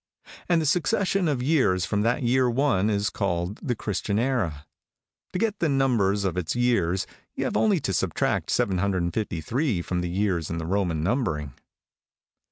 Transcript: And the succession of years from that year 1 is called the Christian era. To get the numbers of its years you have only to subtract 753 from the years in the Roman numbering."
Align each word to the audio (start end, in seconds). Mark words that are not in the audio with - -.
And 0.49 0.59
the 0.59 0.65
succession 0.65 1.27
of 1.27 1.43
years 1.43 1.85
from 1.85 2.01
that 2.01 2.23
year 2.23 2.49
1 2.49 2.89
is 2.89 3.11
called 3.11 3.57
the 3.61 3.75
Christian 3.75 4.17
era. 4.17 4.65
To 5.33 5.37
get 5.37 5.59
the 5.59 5.69
numbers 5.69 6.23
of 6.23 6.37
its 6.37 6.55
years 6.55 7.05
you 7.35 7.43
have 7.43 7.55
only 7.55 7.79
to 7.81 7.93
subtract 7.93 8.49
753 8.49 9.83
from 9.83 10.01
the 10.01 10.09
years 10.09 10.49
in 10.49 10.57
the 10.57 10.65
Roman 10.65 11.03
numbering." 11.03 11.53